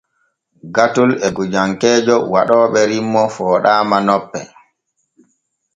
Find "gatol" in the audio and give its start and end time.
0.75-1.11